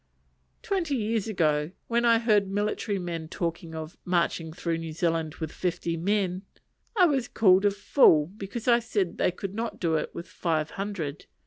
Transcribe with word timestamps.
Twenty 0.63 0.95
years 0.95 1.27
ago, 1.27 1.73
when 1.87 2.05
I 2.05 2.17
heard 2.17 2.47
military 2.49 2.97
men 2.97 3.27
talking 3.27 3.75
of 3.75 3.99
"marching 4.03 4.51
through 4.51 4.79
New 4.79 4.93
Zealand 4.93 5.35
with 5.35 5.51
fifty 5.51 5.95
men," 5.95 6.41
I 6.97 7.05
was 7.05 7.27
called 7.27 7.65
a 7.65 7.69
fool 7.69 8.25
because 8.35 8.67
I 8.67 8.79
said 8.79 9.19
they 9.19 9.29
could 9.31 9.53
not 9.53 9.79
do 9.79 9.93
it 9.97 10.09
with 10.15 10.27
five 10.27 10.71
hundred. 10.71 11.27